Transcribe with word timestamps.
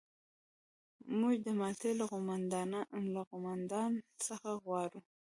موږ 1.19 1.35
د 1.45 1.47
مالټا 1.59 1.91
له 3.17 3.23
قوماندان 3.31 3.91
څخه 4.25 4.49
غواړو. 4.63 4.99